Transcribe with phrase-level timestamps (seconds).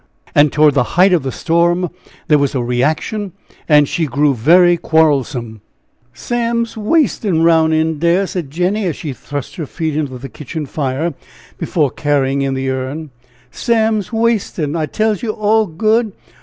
[0.33, 1.91] And toward the height of the storm,
[2.27, 3.33] there was a reaction
[3.69, 5.61] and she grew very quarrelsome.
[6.11, 10.65] "Sam's waystin'[A] roun' in dere," said Jenny, as she thrust her feet into the kitchen
[10.65, 11.13] fire,
[11.59, 13.11] before carrying in the urn;
[13.51, 16.13] "Sam's waystin', I tells you all good!